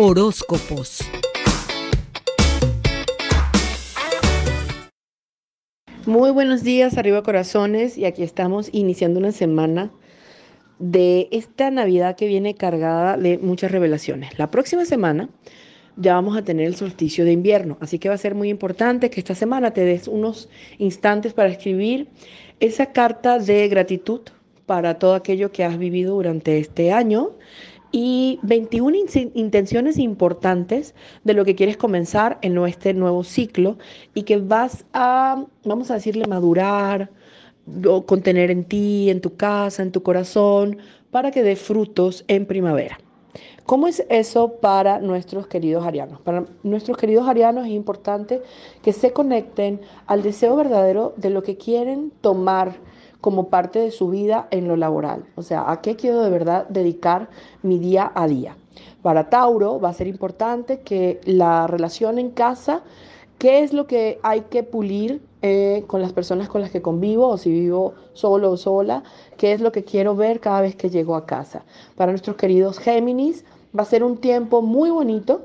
[0.00, 1.00] Horóscopos.
[6.06, 9.90] Muy buenos días, arriba corazones, y aquí estamos iniciando una semana
[10.78, 14.38] de esta Navidad que viene cargada de muchas revelaciones.
[14.38, 15.30] La próxima semana
[15.96, 19.10] ya vamos a tener el solsticio de invierno, así que va a ser muy importante
[19.10, 22.06] que esta semana te des unos instantes para escribir
[22.60, 24.20] esa carta de gratitud
[24.64, 27.32] para todo aquello que has vivido durante este año
[27.90, 28.96] y 21
[29.34, 33.78] intenciones importantes de lo que quieres comenzar en este nuevo ciclo
[34.14, 37.10] y que vas a, vamos a decirle, madurar
[37.86, 40.78] o contener en ti, en tu casa, en tu corazón,
[41.10, 42.98] para que dé frutos en primavera.
[43.64, 46.20] ¿Cómo es eso para nuestros queridos arianos?
[46.22, 48.40] Para nuestros queridos arianos es importante
[48.82, 52.76] que se conecten al deseo verdadero de lo que quieren tomar
[53.20, 55.24] como parte de su vida en lo laboral.
[55.36, 57.28] O sea, ¿a qué quiero de verdad dedicar
[57.62, 58.56] mi día a día?
[59.02, 62.82] Para Tauro va a ser importante que la relación en casa,
[63.38, 67.28] qué es lo que hay que pulir eh, con las personas con las que convivo
[67.28, 69.04] o si vivo solo o sola,
[69.36, 71.64] qué es lo que quiero ver cada vez que llego a casa.
[71.96, 73.44] Para nuestros queridos Géminis
[73.76, 75.42] va a ser un tiempo muy bonito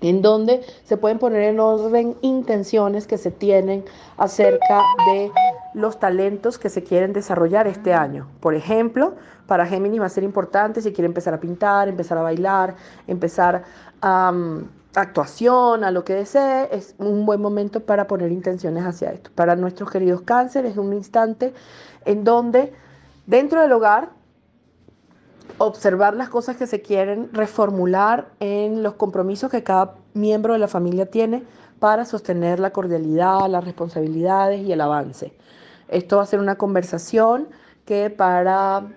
[0.00, 3.84] en donde se pueden poner en orden intenciones que se tienen
[4.16, 5.30] acerca de
[5.74, 8.28] los talentos que se quieren desarrollar este año.
[8.40, 9.14] Por ejemplo,
[9.46, 12.74] para Géminis va a ser importante si quiere empezar a pintar, empezar a bailar,
[13.06, 13.64] empezar
[14.00, 14.32] a
[14.94, 19.30] actuación, a lo que desee, es un buen momento para poner intenciones hacia esto.
[19.34, 21.54] Para nuestros queridos cáncer es un instante
[22.04, 22.72] en donde
[23.26, 24.10] dentro del hogar
[25.58, 30.68] observar las cosas que se quieren reformular en los compromisos que cada miembro de la
[30.68, 31.44] familia tiene
[31.78, 35.32] para sostener la cordialidad, las responsabilidades y el avance.
[35.92, 37.48] Esto va a ser una conversación
[37.84, 38.88] que para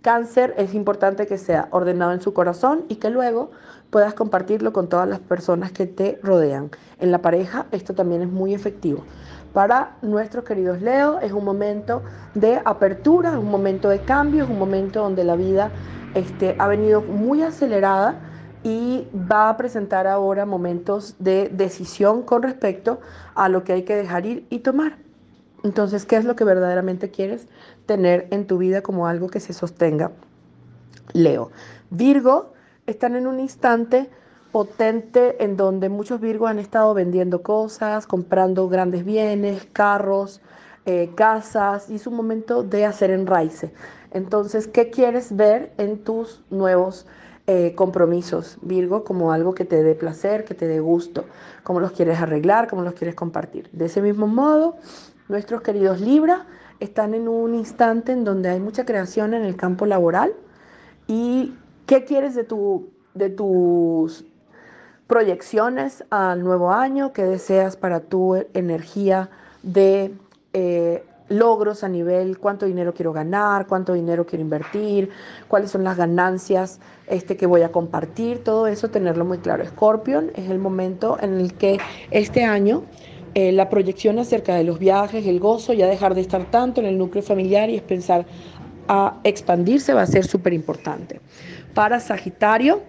[0.00, 3.50] cáncer es importante que sea ordenado en su corazón y que luego
[3.90, 6.70] puedas compartirlo con todas las personas que te rodean.
[7.00, 9.04] En la pareja esto también es muy efectivo.
[9.52, 12.02] Para nuestros queridos Leo es un momento
[12.34, 15.70] de apertura, es un momento de cambio, es un momento donde la vida
[16.14, 18.20] este, ha venido muy acelerada
[18.62, 23.00] y va a presentar ahora momentos de decisión con respecto
[23.34, 25.07] a lo que hay que dejar ir y tomar.
[25.64, 27.48] Entonces, ¿qué es lo que verdaderamente quieres
[27.86, 30.12] tener en tu vida como algo que se sostenga?
[31.12, 31.50] Leo.
[31.90, 32.52] Virgo,
[32.86, 34.08] están en un instante
[34.52, 40.40] potente en donde muchos Virgos han estado vendiendo cosas, comprando grandes bienes, carros,
[40.86, 43.72] eh, casas, y es un momento de hacer enraice.
[44.10, 47.06] Entonces, ¿qué quieres ver en tus nuevos
[47.46, 51.26] eh, compromisos, Virgo, como algo que te dé placer, que te dé gusto,
[51.62, 53.68] cómo los quieres arreglar, cómo los quieres compartir?
[53.72, 54.76] De ese mismo modo,
[55.28, 56.46] nuestros queridos Libra
[56.80, 60.32] están en un instante en donde hay mucha creación en el campo laboral.
[61.06, 61.54] ¿Y
[61.86, 64.24] qué quieres de, tu, de tus
[65.06, 67.12] proyecciones al nuevo año?
[67.12, 69.30] ¿Qué deseas para tu energía
[69.62, 70.14] de
[70.52, 75.10] eh, logros a nivel cuánto dinero quiero ganar, cuánto dinero quiero invertir,
[75.46, 79.64] cuáles son las ganancias este, que voy a compartir, todo eso tenerlo muy claro.
[79.66, 81.78] Scorpion es el momento en el que
[82.10, 82.84] este año
[83.34, 86.86] eh, la proyección acerca de los viajes, el gozo, ya dejar de estar tanto en
[86.86, 88.26] el núcleo familiar y es pensar
[88.88, 91.20] a expandirse va a ser súper importante.
[91.74, 92.80] Para Sagitario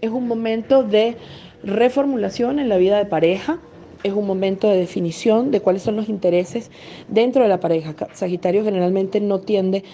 [0.00, 1.16] es un momento de
[1.62, 3.60] reformulación en la vida de pareja,
[4.02, 6.70] es un momento de definición de cuáles son los intereses
[7.08, 7.94] dentro de la pareja.
[8.12, 9.84] Sagitario generalmente no tiende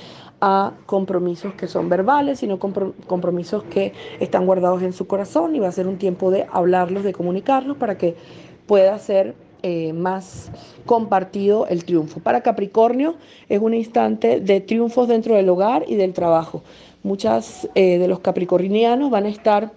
[0.41, 5.69] a compromisos que son verbales, sino compromisos que están guardados en su corazón y va
[5.69, 8.15] a ser un tiempo de hablarlos, de comunicarlos para que
[8.67, 10.51] pueda ser eh, más
[10.87, 12.21] compartido el triunfo.
[12.21, 13.17] Para Capricornio
[13.49, 16.63] es un instante de triunfos dentro del hogar y del trabajo.
[17.03, 19.73] Muchas eh, de los capricornianos van a estar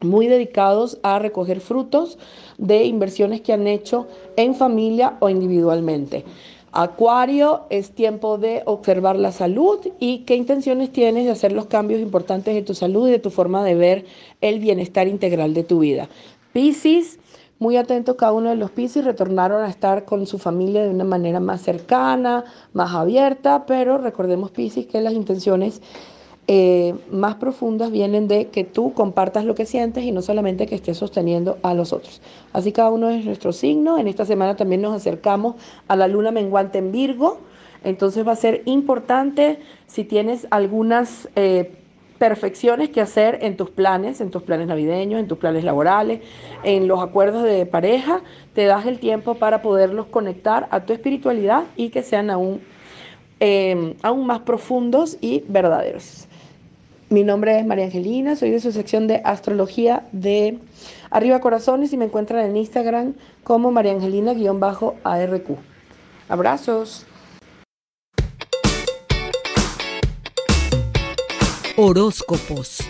[0.00, 2.18] muy dedicados a recoger frutos
[2.56, 6.24] de inversiones que han hecho en familia o individualmente.
[6.72, 12.00] Acuario es tiempo de observar la salud y qué intenciones tienes de hacer los cambios
[12.00, 14.04] importantes de tu salud y de tu forma de ver
[14.42, 16.08] el bienestar integral de tu vida.
[16.52, 17.17] Piscis,
[17.58, 21.04] muy atento cada uno de los Piscis, retornaron a estar con su familia de una
[21.04, 25.82] manera más cercana, más abierta, pero recordemos Piscis que las intenciones
[26.50, 30.76] eh, más profundas vienen de que tú compartas lo que sientes y no solamente que
[30.76, 32.22] estés sosteniendo a los otros.
[32.54, 33.98] Así cada uno es nuestro signo.
[33.98, 35.56] En esta semana también nos acercamos
[35.88, 37.38] a la luna menguante en Virgo.
[37.84, 41.77] Entonces va a ser importante si tienes algunas eh,
[42.18, 46.20] perfecciones que hacer en tus planes, en tus planes navideños, en tus planes laborales,
[46.64, 48.20] en los acuerdos de pareja,
[48.54, 52.60] te das el tiempo para poderlos conectar a tu espiritualidad y que sean aún,
[53.40, 56.28] eh, aún más profundos y verdaderos.
[57.10, 60.58] Mi nombre es María Angelina, soy de su sección de astrología de
[61.10, 65.56] Arriba Corazones y me encuentran en Instagram como María Angelina-ARQ.
[66.28, 67.06] Abrazos.
[71.80, 72.80] Horóscopos.